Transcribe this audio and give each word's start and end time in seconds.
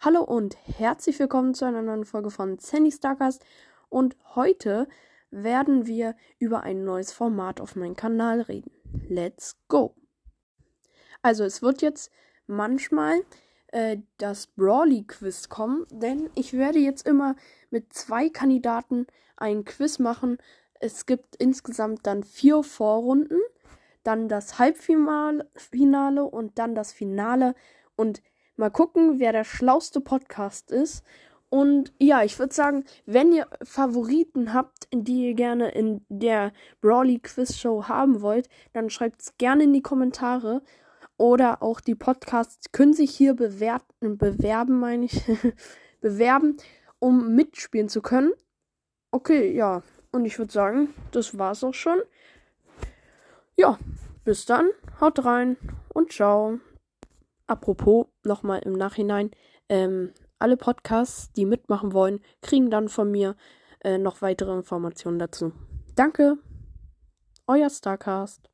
Hallo 0.00 0.22
und 0.22 0.56
herzlich 0.78 1.18
willkommen 1.18 1.54
zu 1.54 1.64
einer 1.64 1.82
neuen 1.82 2.04
Folge 2.04 2.30
von 2.30 2.56
Sandy 2.60 2.92
Starcast. 2.92 3.44
Und 3.88 4.16
heute 4.36 4.86
werden 5.32 5.88
wir 5.88 6.14
über 6.38 6.62
ein 6.62 6.84
neues 6.84 7.12
Format 7.12 7.60
auf 7.60 7.74
meinem 7.74 7.96
Kanal 7.96 8.42
reden. 8.42 8.70
Let's 9.08 9.56
go! 9.66 9.96
Also, 11.20 11.42
es 11.42 11.62
wird 11.62 11.82
jetzt 11.82 12.12
manchmal 12.46 13.22
äh, 13.72 13.96
das 14.18 14.46
Brawly 14.46 15.02
Quiz 15.02 15.48
kommen, 15.48 15.84
denn 15.90 16.30
ich 16.36 16.52
werde 16.52 16.78
jetzt 16.78 17.04
immer 17.04 17.34
mit 17.70 17.92
zwei 17.92 18.28
Kandidaten 18.28 19.08
ein 19.36 19.64
Quiz 19.64 19.98
machen. 19.98 20.38
Es 20.78 21.06
gibt 21.06 21.34
insgesamt 21.34 22.06
dann 22.06 22.22
vier 22.22 22.62
Vorrunden, 22.62 23.40
dann 24.04 24.28
das 24.28 24.60
Halbfinale 24.60 25.42
und 26.24 26.56
dann 26.60 26.76
das 26.76 26.92
Finale. 26.92 27.56
Und 27.96 28.22
Mal 28.58 28.70
gucken, 28.70 29.20
wer 29.20 29.30
der 29.30 29.44
schlauste 29.44 30.00
Podcast 30.00 30.72
ist. 30.72 31.04
Und 31.48 31.92
ja, 32.00 32.24
ich 32.24 32.40
würde 32.40 32.52
sagen, 32.52 32.84
wenn 33.06 33.32
ihr 33.32 33.46
Favoriten 33.62 34.52
habt, 34.52 34.88
die 34.92 35.28
ihr 35.28 35.34
gerne 35.34 35.70
in 35.70 36.04
der 36.08 36.52
Brawly 36.80 37.20
Quiz 37.20 37.56
Show 37.56 37.84
haben 37.84 38.20
wollt, 38.20 38.48
dann 38.72 38.90
schreibt 38.90 39.22
es 39.22 39.38
gerne 39.38 39.62
in 39.62 39.72
die 39.72 39.80
Kommentare. 39.80 40.62
Oder 41.16 41.62
auch 41.62 41.80
die 41.80 41.94
Podcasts 41.94 42.72
können 42.72 42.94
sich 42.94 43.14
hier 43.14 43.34
bewerten, 43.34 44.18
bewerben, 44.18 44.80
meine 44.80 45.04
ich, 45.04 45.22
bewerben, 46.00 46.56
um 46.98 47.36
mitspielen 47.36 47.88
zu 47.88 48.02
können. 48.02 48.32
Okay, 49.12 49.54
ja. 49.54 49.84
Und 50.10 50.24
ich 50.24 50.36
würde 50.36 50.52
sagen, 50.52 50.92
das 51.12 51.38
war's 51.38 51.62
auch 51.62 51.74
schon. 51.74 52.00
Ja, 53.56 53.78
bis 54.24 54.46
dann, 54.46 54.68
haut 55.00 55.24
rein 55.24 55.56
und 55.94 56.12
ciao. 56.12 56.58
Apropos, 57.48 58.06
nochmal 58.24 58.60
im 58.60 58.74
Nachhinein, 58.74 59.30
ähm, 59.68 60.12
alle 60.38 60.56
Podcasts, 60.56 61.32
die 61.32 61.46
mitmachen 61.46 61.92
wollen, 61.92 62.20
kriegen 62.42 62.70
dann 62.70 62.88
von 62.88 63.10
mir 63.10 63.34
äh, 63.80 63.98
noch 63.98 64.22
weitere 64.22 64.54
Informationen 64.54 65.18
dazu. 65.18 65.52
Danke, 65.96 66.36
euer 67.46 67.70
Starcast. 67.70 68.50